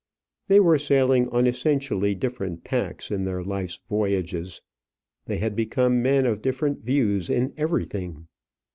They 0.47 0.59
were 0.59 0.79
sailing 0.79 1.29
on 1.29 1.45
essentially 1.45 2.15
different 2.15 2.65
tacks 2.65 3.11
in 3.11 3.23
their 3.23 3.43
life's 3.43 3.79
voyages. 3.87 4.59
They 5.27 5.37
had 5.37 5.55
become 5.55 6.01
men 6.01 6.25
of 6.25 6.41
different 6.41 6.79
views 6.81 7.29
in 7.29 7.53
everything. 7.55 8.27